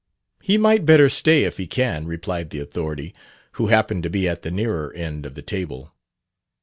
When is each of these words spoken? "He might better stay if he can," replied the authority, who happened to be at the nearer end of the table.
"He 0.41 0.57
might 0.57 0.83
better 0.83 1.09
stay 1.09 1.43
if 1.43 1.57
he 1.57 1.67
can," 1.67 2.07
replied 2.07 2.49
the 2.49 2.59
authority, 2.59 3.13
who 3.51 3.67
happened 3.67 4.01
to 4.01 4.09
be 4.09 4.27
at 4.27 4.41
the 4.41 4.49
nearer 4.49 4.91
end 4.95 5.27
of 5.27 5.35
the 5.35 5.43
table. 5.43 5.93